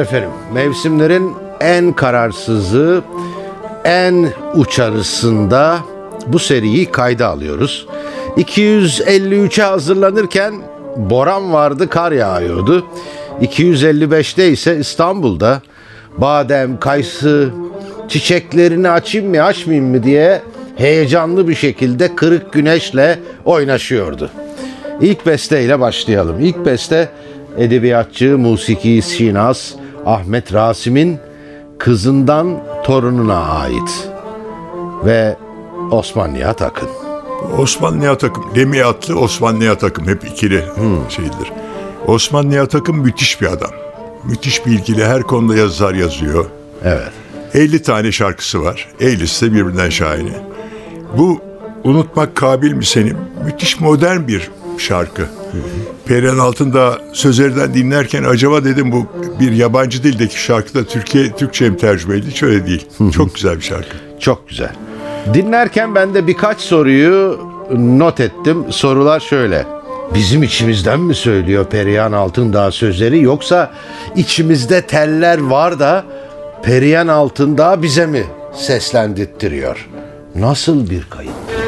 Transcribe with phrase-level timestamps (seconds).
[0.00, 0.30] Efendim.
[0.54, 3.02] Mevsimlerin en kararsızı,
[3.84, 5.78] en uçarısında
[6.26, 7.86] bu seriyi kayda alıyoruz.
[8.36, 10.54] 253'e hazırlanırken
[10.96, 12.86] boran vardı, kar yağıyordu.
[13.42, 15.62] 255'te ise İstanbul'da
[16.18, 17.50] badem, kayısı,
[18.08, 20.42] çiçeklerini açayım mı açmayayım mı diye
[20.76, 24.30] heyecanlı bir şekilde kırık güneşle oynaşıyordu.
[25.00, 26.40] İlk besteyle başlayalım.
[26.40, 27.08] İlk beste
[27.58, 29.72] edebiyatçı, musiki şinas
[30.10, 31.18] Ahmet Rasim'in
[31.78, 34.08] kızından torununa ait
[35.04, 35.36] ve
[35.90, 36.88] Osman Nihat Akın.
[37.58, 40.64] Osman Nihat Akın, Demiyatlı Osman Nihat Akın hep ikili
[41.08, 41.52] şeydir.
[42.06, 43.70] Osman Nihat Akın müthiş bir adam.
[44.24, 46.46] Müthiş bilgili, her konuda yazılar yazıyor.
[46.84, 47.12] Evet.
[47.54, 48.88] 50 tane şarkısı var.
[49.00, 50.32] 50'si de birbirinden şahane.
[51.18, 51.40] Bu
[51.84, 53.16] Unutmak Kabil mi senin?
[53.44, 54.50] Müthiş modern bir
[54.80, 55.22] şarkı.
[56.06, 59.06] Perihan Altında sözlerden dinlerken acaba dedim bu
[59.40, 62.30] bir yabancı dildeki şarkıda Türkiye Türkçe mi tercüme edildi?
[62.30, 62.86] Hiç öyle değil.
[63.12, 63.96] Çok güzel bir şarkı.
[64.20, 64.72] Çok güzel.
[65.34, 67.40] Dinlerken ben de birkaç soruyu
[67.78, 68.64] not ettim.
[68.70, 69.66] Sorular şöyle.
[70.14, 73.72] Bizim içimizden mi söylüyor Perihan Altındağ sözleri yoksa
[74.16, 76.04] içimizde teller var da
[76.62, 79.88] Perihan Altındağ bize mi seslendirttiriyor?
[80.34, 81.59] Nasıl bir kayıt?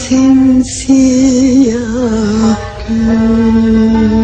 [0.00, 1.76] O simsiyah
[2.88, 4.19] gün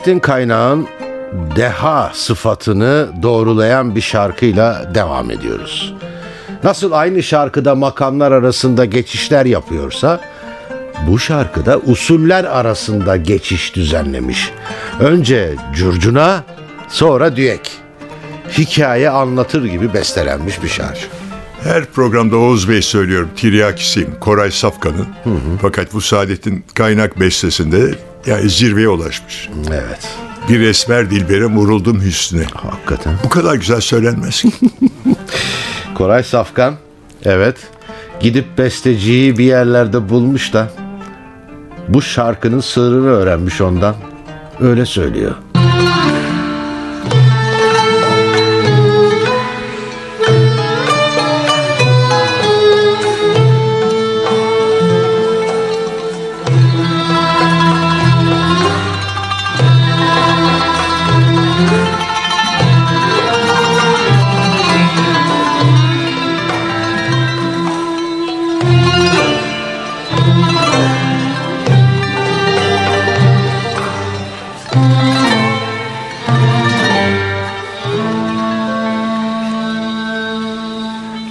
[0.00, 0.88] Saadettin Kaynağ'ın
[1.56, 5.94] deha sıfatını doğrulayan bir şarkıyla devam ediyoruz.
[6.64, 10.20] Nasıl aynı şarkıda makamlar arasında geçişler yapıyorsa
[11.08, 14.50] bu şarkıda usuller arasında geçiş düzenlemiş.
[15.00, 16.44] Önce curcuna
[16.88, 17.70] sonra düek.
[18.58, 21.00] Hikaye anlatır gibi bestelenmiş bir şarkı.
[21.64, 23.30] Her programda Oğuz Bey söylüyorum.
[23.36, 24.14] Tiryakisiyim.
[24.20, 25.08] Koray Safkan'ın.
[25.62, 27.94] Fakat bu Saadet'in kaynak bestesinde
[28.26, 29.48] yani zirveye ulaşmış.
[29.70, 30.08] Evet.
[30.48, 32.46] Bir esmer dilbere vuruldum hüsnüne.
[32.54, 33.14] Hakikaten.
[33.24, 34.50] Bu kadar güzel söylenmez ki.
[35.94, 36.74] Koray Safkan
[37.24, 37.56] evet
[38.20, 40.70] gidip besteciyi bir yerlerde bulmuş da
[41.88, 43.94] bu şarkının sırrını öğrenmiş ondan.
[44.60, 45.34] Öyle söylüyor.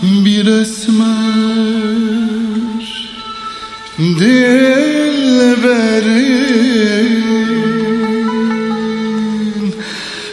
[0.01, 0.99] Bir esmer
[3.99, 5.09] dilberin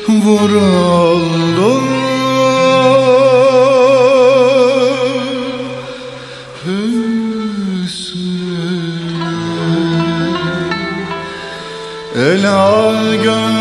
[0.09, 1.83] vuruldu
[6.67, 8.07] hüsnü.
[12.17, 13.56] Ela gözlerini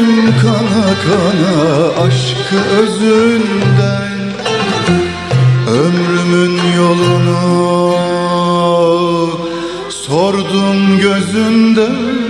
[0.00, 4.20] İçtim kana kana aşkı özünden
[5.68, 7.94] Ömrümün yolunu
[9.90, 12.20] sordum gözünden.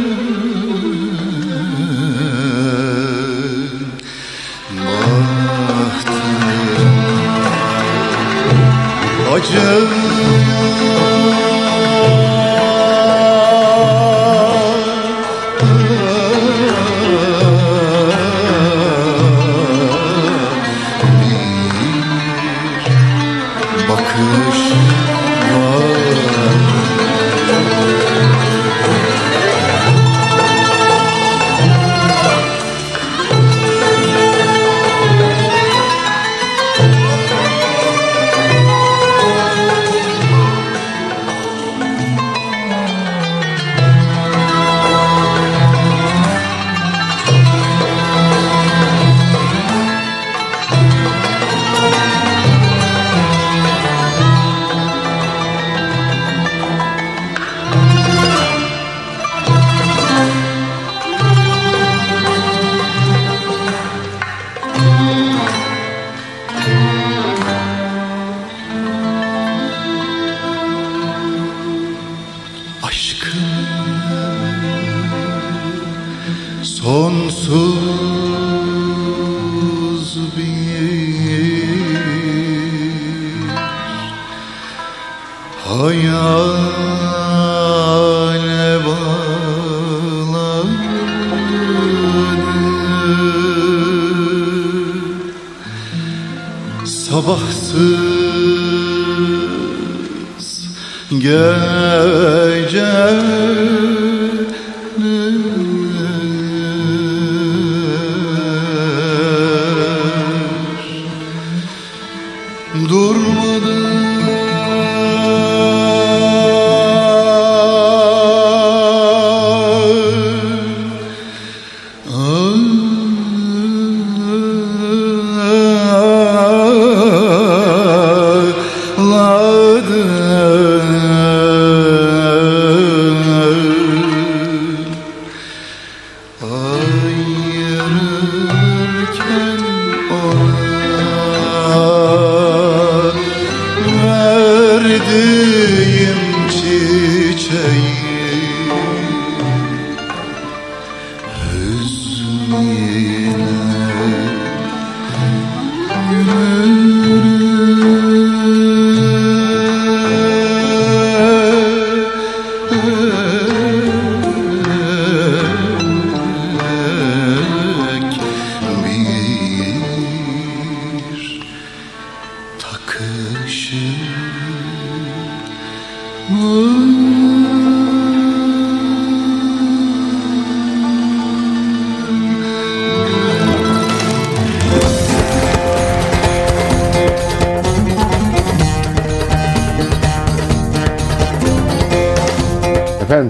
[5.66, 6.20] Bahtım
[9.34, 9.99] acı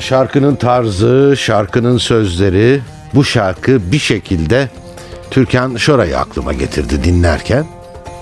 [0.00, 2.80] şarkının tarzı, şarkının sözleri,
[3.14, 4.68] bu şarkı bir şekilde
[5.30, 7.66] Türkan Şoray'ı aklıma getirdi dinlerken.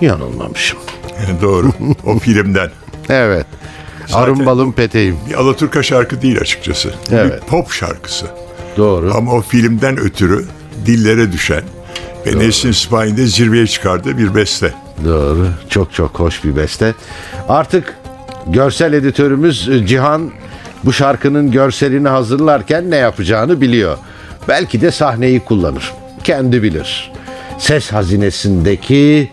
[0.01, 0.79] Yanılmamışım.
[1.41, 1.71] Doğru.
[2.05, 2.69] O filmden.
[3.09, 3.45] Evet.
[4.07, 5.17] Zaten- Arın balım peteğim.
[5.29, 6.93] Bir Alaturka şarkı değil açıkçası.
[7.11, 7.41] Evet.
[7.41, 8.25] Bir pop şarkısı.
[8.77, 9.13] Doğru.
[9.17, 10.45] Ama o filmden ötürü
[10.85, 11.63] dillere düşen
[12.25, 12.71] ve Nesin
[13.17, 14.73] de zirveye çıkardığı bir beste.
[15.05, 15.47] Doğru.
[15.69, 16.93] Çok çok hoş bir beste.
[17.49, 17.97] Artık
[18.47, 20.31] görsel editörümüz Cihan
[20.83, 23.97] bu şarkının görselini hazırlarken ne yapacağını biliyor.
[24.47, 25.93] Belki de sahneyi kullanır.
[26.23, 27.11] Kendi bilir.
[27.57, 29.31] Ses hazinesindeki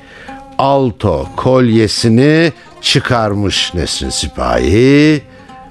[0.58, 5.22] alto kolyesini çıkarmış Nesrin Sipahi.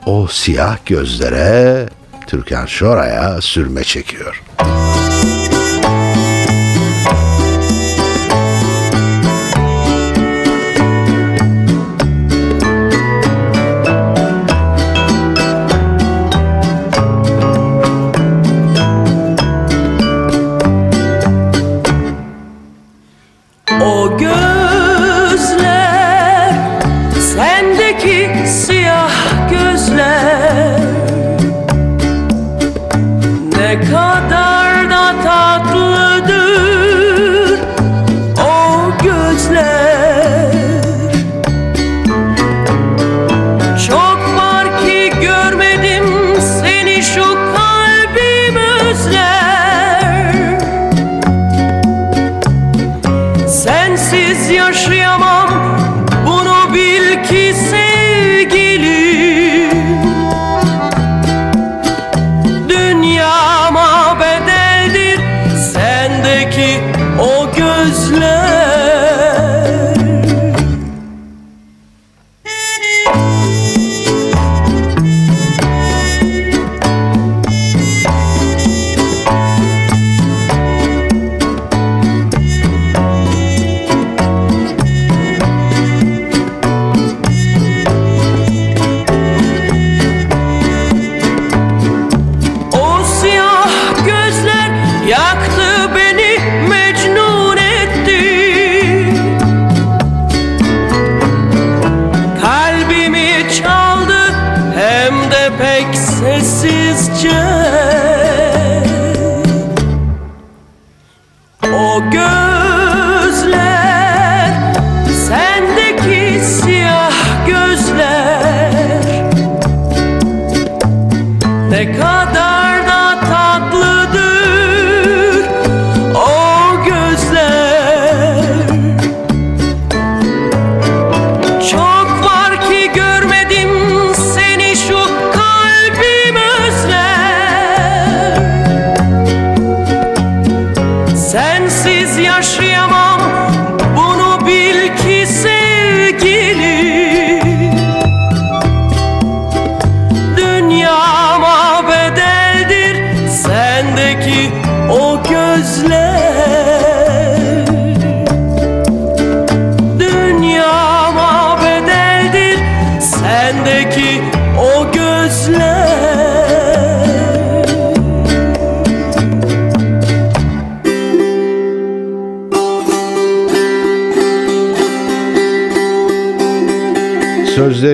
[0.05, 1.85] O siyah gözlere
[2.27, 4.43] Türkan Şoray'a sürme çekiyor.
[4.61, 4.84] O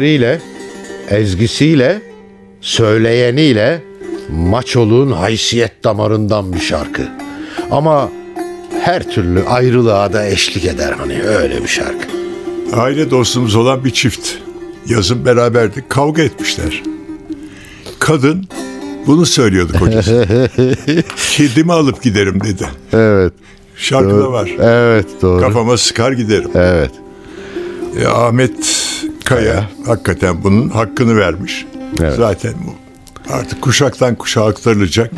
[0.01, 0.41] Sözleriyle,
[1.09, 2.01] ezgisiyle,
[2.61, 3.81] söyleyeniyle
[4.29, 7.01] maçoluğun haysiyet damarından bir şarkı.
[7.71, 8.09] Ama
[8.83, 12.07] her türlü ayrılığa da eşlik eder hani öyle bir şarkı.
[12.73, 14.29] Aile dostumuz olan bir çift.
[14.87, 15.89] Yazın beraberdik.
[15.89, 16.83] Kavga etmişler.
[17.99, 18.47] Kadın
[19.07, 20.27] bunu söylüyordu kocası.
[21.31, 22.65] Kedimi alıp giderim dedi.
[22.93, 23.33] Evet.
[23.75, 24.51] Şarkıda var.
[24.59, 25.41] Evet doğru.
[25.41, 26.51] Kafama sıkar giderim.
[26.55, 26.91] Evet.
[28.01, 28.80] E, Ahmet
[29.35, 31.65] Kaya hakikaten bunun hakkını vermiş.
[32.01, 32.13] Evet.
[32.15, 32.75] Zaten bu
[33.33, 35.11] artık kuşaktan kuşağa aktarılacak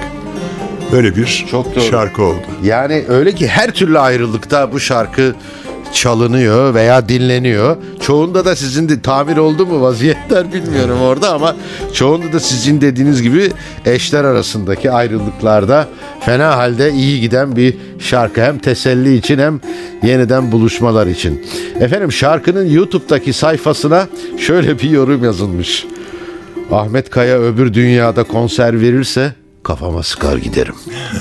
[0.92, 1.84] böyle bir Çok doğru.
[1.84, 2.42] şarkı oldu.
[2.64, 5.36] Yani öyle ki her türlü ayrılıkta bu şarkı
[5.94, 7.78] çalınıyor veya dinleniyor.
[8.00, 11.56] Çoğunda da sizin de tamir oldu mu vaziyetler bilmiyorum orada ama
[11.94, 13.52] çoğunda da sizin dediğiniz gibi
[13.86, 15.88] eşler arasındaki ayrılıklarda
[16.20, 18.42] fena halde iyi giden bir şarkı.
[18.42, 19.62] Hem teselli için hem
[20.04, 21.46] yeniden buluşmalar için.
[21.80, 25.86] Efendim şarkının YouTube'daki sayfasına şöyle bir yorum yazılmış.
[26.72, 30.76] Ahmet Kaya öbür dünyada konser verirse kafama sıkar giderim.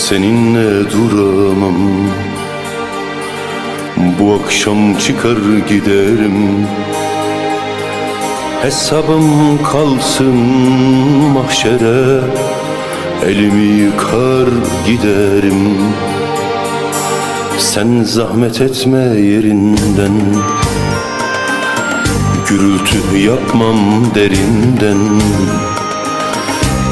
[0.09, 1.75] seninle duramam.
[4.19, 5.39] Bu akşam çıkar
[5.69, 6.67] giderim.
[8.63, 10.37] Hesabım kalsın
[11.35, 12.21] mahşere.
[13.27, 14.49] Elimi yıkar
[14.87, 15.79] giderim.
[17.59, 20.17] Sen zahmet etme yerinden.
[22.49, 23.79] Gürültü yapmam
[24.15, 25.21] derinden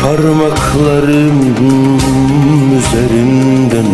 [0.04, 1.56] Parmaklarım
[2.78, 3.86] üzerinden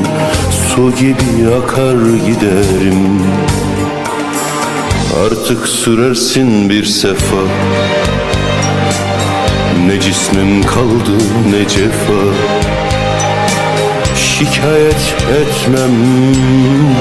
[0.68, 1.96] su gibi akar
[2.26, 3.22] giderim.
[5.24, 7.36] Artık sürersin bir sefa.
[9.86, 12.22] Ne cismim kaldı ne cefa.
[14.16, 15.96] Şikayet etmem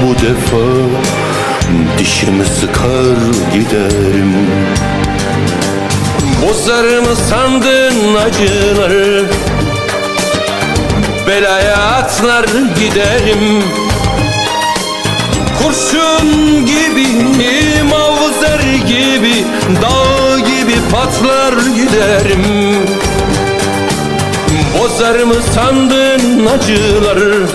[0.03, 0.65] bu defa.
[1.99, 3.17] Dişimi sıkar
[3.53, 4.33] giderim
[6.47, 9.25] Bozar mı sandın acıları
[11.27, 12.45] Belaya atlar
[12.79, 13.63] giderim.
[15.63, 17.07] Kurşun gibi,
[17.83, 19.45] mavzer gibi
[19.81, 22.45] Dağ gibi patlar giderim.
[24.79, 27.47] Bozar mı sandın acıları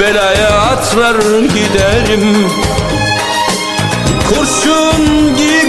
[0.00, 2.48] Belaya atlar giderim.
[4.28, 5.63] Kurşun gibi,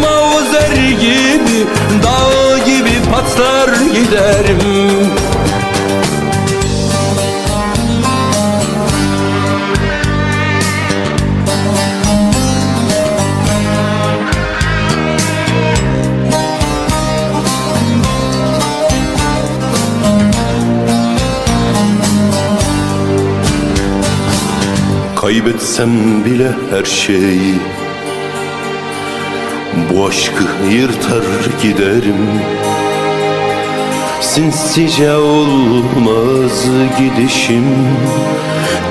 [0.00, 1.66] mavzer gibi
[2.02, 5.14] Dağ gibi patlar giderim.
[25.16, 27.54] Kaybetsem bile her şeyi
[29.90, 31.24] Bu aşkı yırtar
[31.62, 32.40] giderim.
[34.20, 36.66] Sinsice olmaz
[36.98, 37.64] gidişim.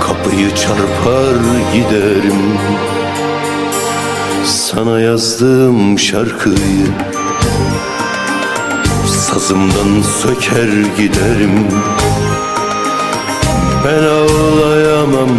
[0.01, 1.35] Kapıyı çarpar
[1.73, 2.57] giderim.
[4.45, 6.87] Sana yazdığım şarkıyı
[9.07, 11.67] Sazımdan söker giderim.
[13.85, 15.29] Ben ağlayamam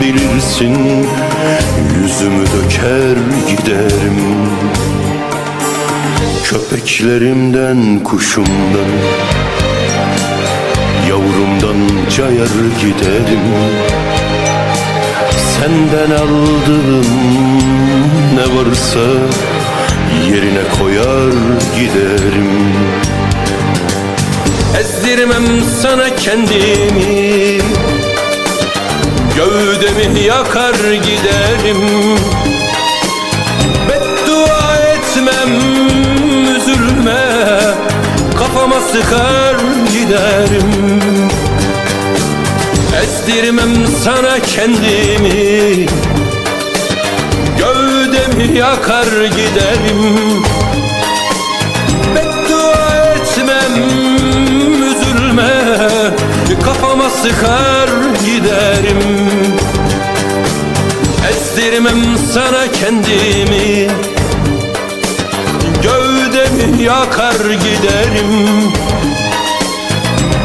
[0.00, 1.06] bilirsin
[2.02, 3.16] Yüzümü döker
[3.48, 4.20] giderim?
[6.44, 8.90] Köpeklerimden kuşumdan
[11.08, 12.48] Yavrumdan cayar
[12.80, 13.44] giderim.
[15.36, 17.06] Senden aldığım
[18.34, 19.00] ne varsa
[20.30, 21.32] Yerine koyar
[21.76, 22.50] giderim.
[24.80, 25.44] Ezdirmem
[25.82, 27.60] sana kendimi
[29.36, 32.18] Gövdemi yakar giderim.
[33.88, 35.50] Beddua etmem
[36.56, 37.24] üzülme.
[38.94, 39.56] Sıkar
[39.92, 41.30] giderim.
[43.02, 45.86] Estirmem sana kendimi.
[47.58, 50.42] Gövdemi yakar giderim.
[52.14, 53.82] Beddua etmem
[54.82, 55.50] üzülme.
[56.64, 57.88] Kafama sıkar
[58.24, 59.23] giderim
[61.84, 63.88] Estirmem sana kendimi.
[65.82, 68.72] Gövdemi yakar giderim.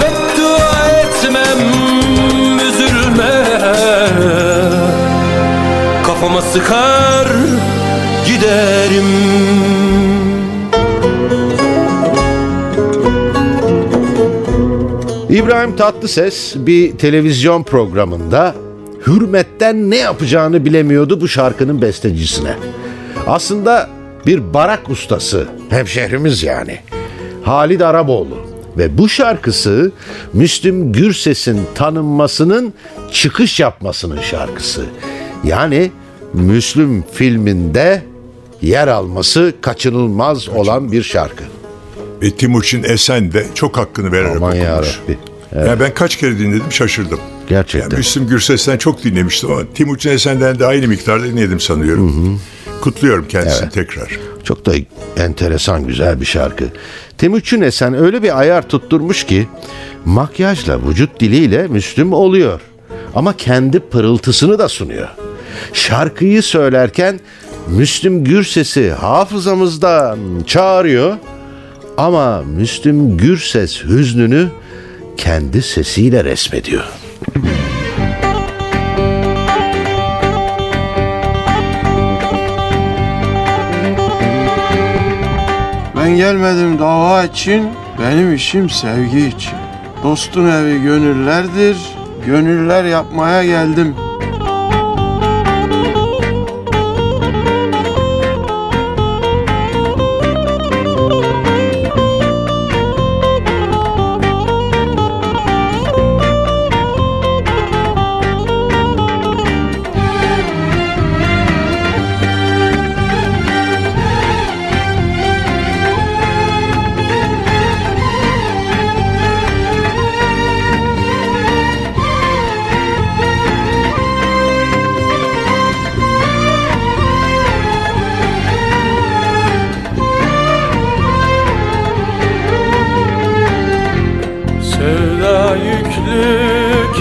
[0.02, 1.60] Beddua etmem
[2.68, 3.44] üzülme.
[6.06, 7.28] Kafama sıkar
[8.28, 9.06] giderim.
[15.30, 18.56] İbrahim Tatlıses bir televizyon programında
[19.08, 22.54] hürmetten ne yapacağını bilemiyordu bu şarkının bestecisine.
[23.28, 23.90] Aslında
[24.26, 26.80] bir barak ustası, hemşehrimiz yani.
[27.44, 28.38] Halid Araboğlu.
[28.78, 29.92] Ve bu şarkısı
[30.34, 32.74] Müslüm Gürses'in tanınmasının
[33.12, 34.86] çıkış yapmasının şarkısı.
[35.44, 35.92] Yani
[36.34, 38.04] Müslüm filminde
[38.62, 41.44] yer alması kaçınılmaz olan bir şarkı.
[42.22, 44.64] Ve Timuçin Esen de çok hakkını vererek Aman okumuş.
[44.66, 45.18] yarabbi.
[45.68, 47.20] Yani ben kaç kere dinledim şaşırdım.
[47.50, 47.90] Gerçekten.
[47.90, 52.42] Yani Müslüm Gürses'ten çok dinlemiştim ama Timuçin Esen'den de aynı miktarda dinledim sanıyorum.
[52.82, 54.20] Kutluyorum kendisini tekrar.
[54.44, 54.74] Çok da
[55.18, 56.66] enteresan güzel bir şarkı.
[57.18, 59.48] Timuçin Esen öyle bir ayar tutturmuş ki
[60.06, 62.62] makyajla vücut diliyle Müslüm oluyor.
[63.16, 65.08] Ama kendi pırıltısını da sunuyor.
[65.74, 67.20] Şarkıyı söylerken
[67.68, 71.18] Müslüm Gürses'i hafızamızdan çağırıyor
[71.98, 74.48] ama Müslüm Gürses hüznünü
[75.18, 76.84] kendi sesiyle resmediyor.
[85.96, 87.70] Ben gelmedim dava için,
[88.02, 89.54] benim işim sevgi için.
[90.04, 91.78] Dostun evi gönüllerdir,
[92.26, 93.96] gönüller yapmaya geldim.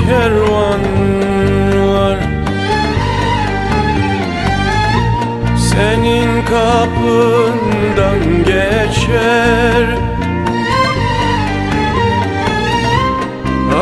[0.09, 0.81] Kervan
[1.89, 2.19] var.
[5.57, 9.99] Senin kapından geçer.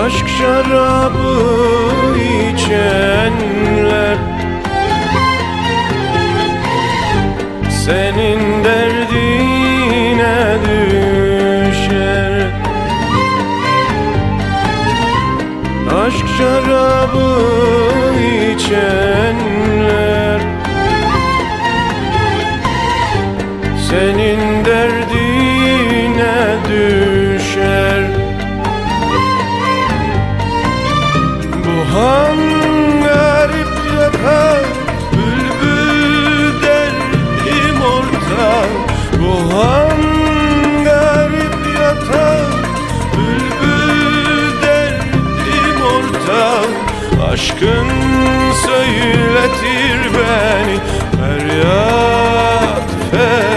[0.05, 1.37] Aşk şarabı
[2.19, 3.46] içenler
[16.39, 17.29] şarabı
[18.53, 19.56] içenler
[47.57, 47.89] Aşkın
[48.67, 50.79] söyletir beni
[51.21, 53.56] Feryat feryat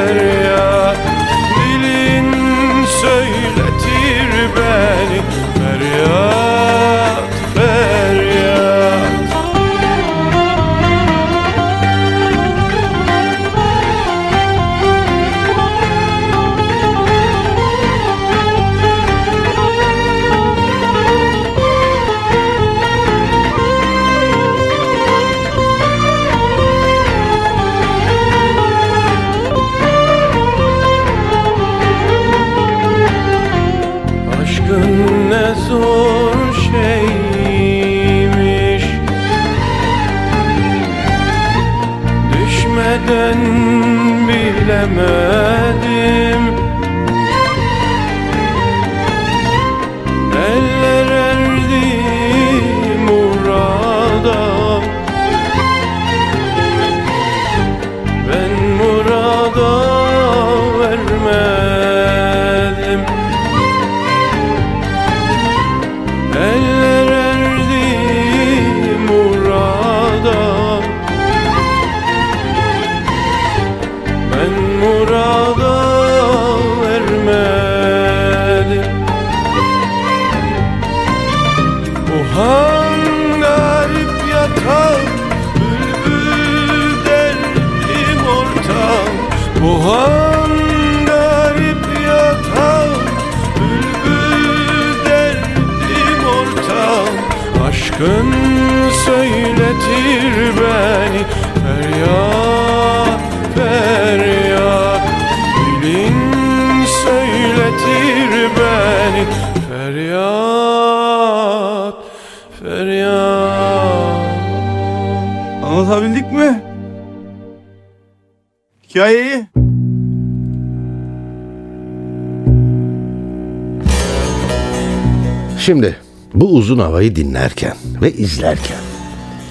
[126.79, 128.77] havayı dinlerken ve izlerken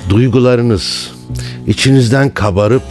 [0.08, 1.12] duygularınız
[1.66, 2.82] içinizden kabarıp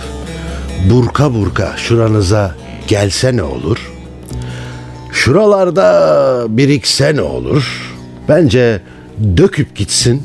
[0.90, 2.56] burka burka şuranıza
[2.88, 3.92] gelse ne olur?
[5.12, 7.94] Şuralarda birikse ne olur?
[8.30, 8.82] Bence
[9.38, 10.24] döküp gitsin,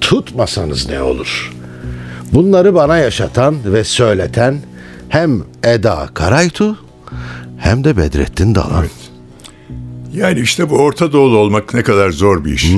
[0.00, 1.52] tutmasanız ne olur?
[2.32, 4.58] Bunları bana yaşatan ve söyleten
[5.08, 6.78] hem Eda Karaytu
[7.58, 8.86] hem de Bedrettin Dalan.
[10.16, 12.72] Yani işte bu Orta Doğulu olmak ne kadar zor bir iş.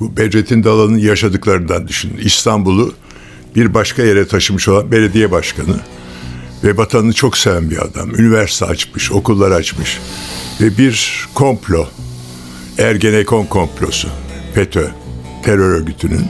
[0.00, 2.16] Bu Bedrettin Dalan'ın yaşadıklarından düşünün.
[2.16, 2.94] İstanbul'u
[3.56, 5.80] bir başka yere taşımış olan belediye başkanı
[6.64, 8.10] ve vatanını çok seven bir adam.
[8.14, 9.98] Üniversite açmış, okullar açmış
[10.60, 11.86] ve bir komplo,
[12.78, 14.08] Ergenekon komplosu,
[14.54, 14.86] FETÖ
[15.42, 16.26] terör örgütünün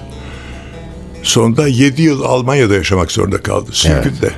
[1.22, 3.70] sonunda 7 yıl Almanya'da yaşamak zorunda kaldı.
[3.72, 4.31] Sürgünde.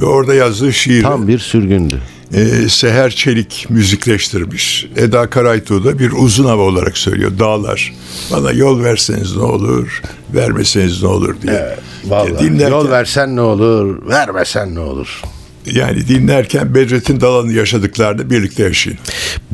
[0.00, 2.00] Ve orada yazdığı şiir Tam bir sürgündü.
[2.34, 4.86] E, Seher Çelik müzikleştirmiş.
[4.96, 7.32] Eda Karaytuğ da bir uzun hava olarak söylüyor.
[7.38, 7.94] Dağlar.
[8.32, 10.02] Bana yol verseniz ne olur,
[10.34, 11.76] vermeseniz ne olur diye.
[12.04, 15.22] Vallahi Dinlerken- yol versen ne olur, vermesen ne olur.
[15.66, 18.98] Yani dinlerken Bedrettin Dalan'ın yaşadıklarını birlikte yaşayın.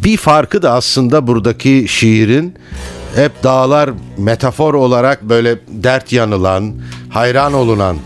[0.05, 2.55] Bir farkı da aslında buradaki şiirin
[3.15, 6.75] hep dağlar metafor olarak böyle dert yanılan,
[7.09, 7.97] hayran olunan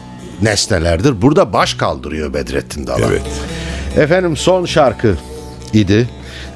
[0.42, 1.22] nesnelerdir.
[1.22, 3.02] Burada baş kaldırıyor Bedrettin Dalan.
[3.10, 3.22] Evet.
[3.96, 5.14] Efendim son şarkı
[5.72, 6.08] idi.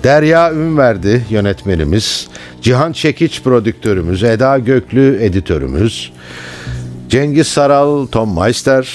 [0.04, 2.28] Derya Ünverdi yönetmenimiz,
[2.62, 6.12] Cihan Çekiç prodüktörümüz, Eda Göklü editörümüz,
[7.08, 8.88] Cengiz Saral, Tom Meister,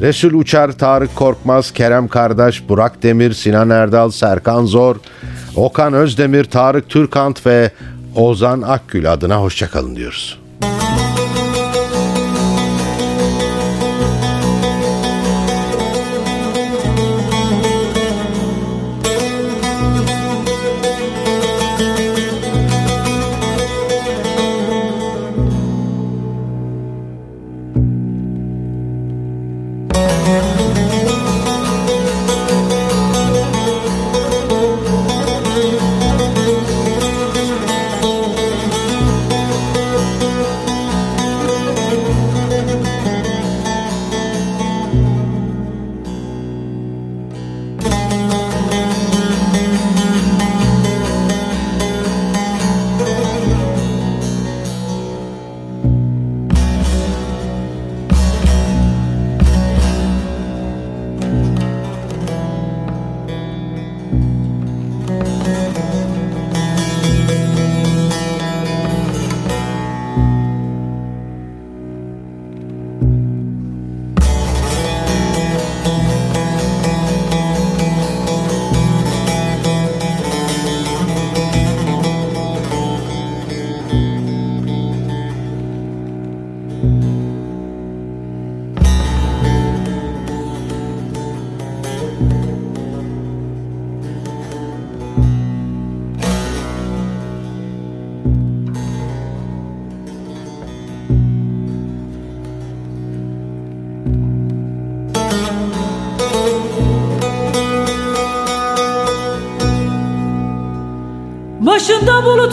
[0.00, 4.96] Resul Uçar, Tarık Korkmaz, Kerem Kardeş, Burak Demir, Sinan Erdal, Serkan Zor,
[5.56, 7.70] Okan Özdemir, Tarık Türkant ve
[8.16, 10.38] Ozan Akgül adına hoşçakalın diyoruz.
[10.62, 10.87] Başında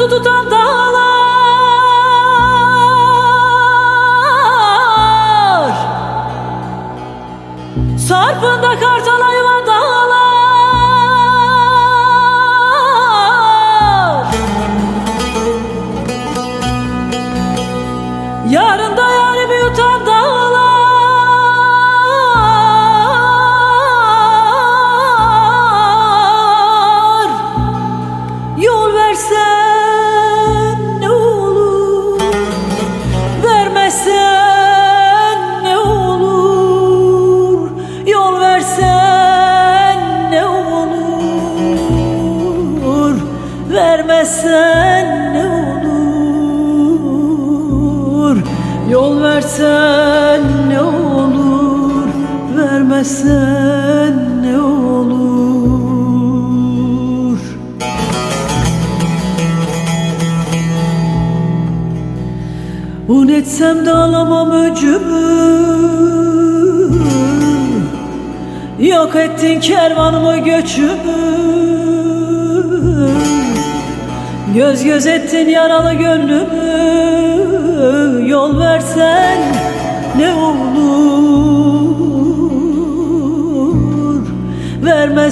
[0.07, 0.54] tudo tanto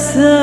[0.04, 0.43] coração.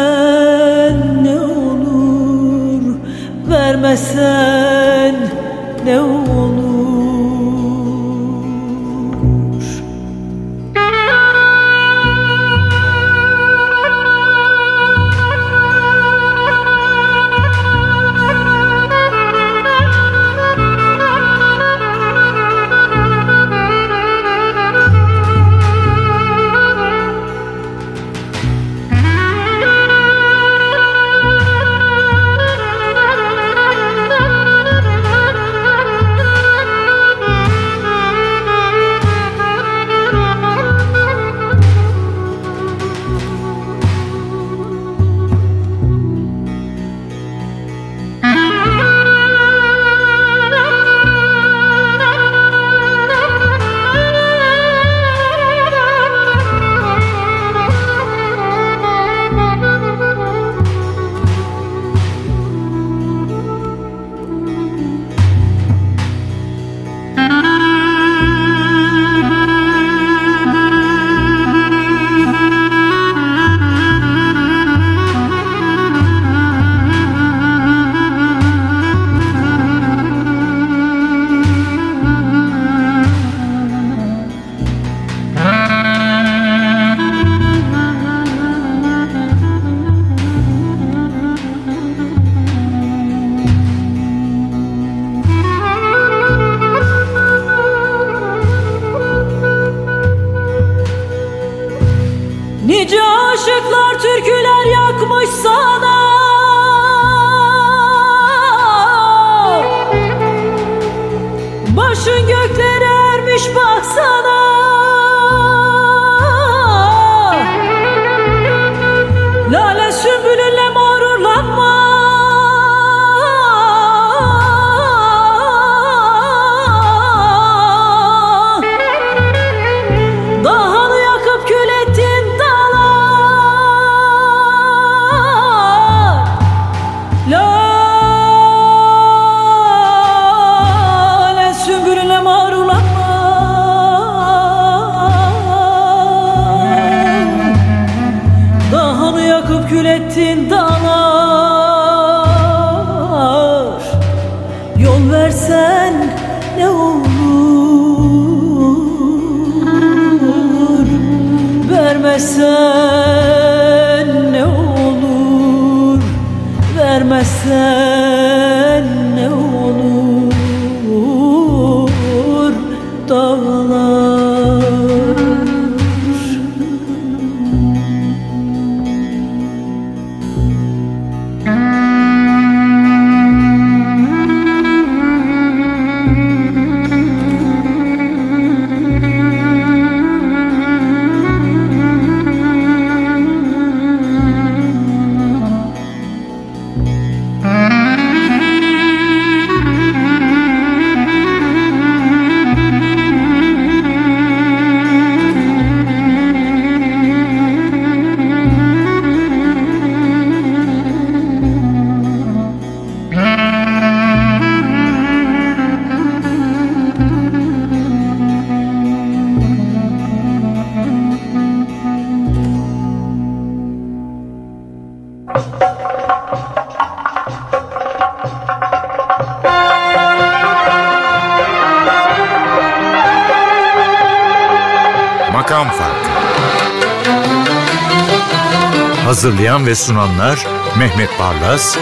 [239.31, 240.47] Hazırlayan ve sunanlar
[240.79, 241.77] Mehmet Barlas,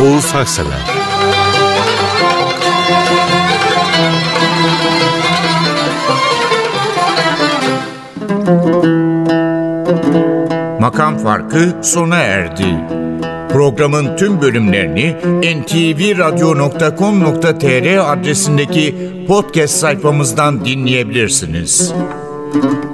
[0.00, 0.78] Oğuz Haksever.
[10.80, 12.74] Makam Farkı sona erdi.
[13.52, 15.16] Programın tüm bölümlerini
[15.62, 18.94] ntvradio.com.tr adresindeki
[19.28, 21.92] podcast sayfamızdan dinleyebilirsiniz.
[22.54, 22.91] Müzik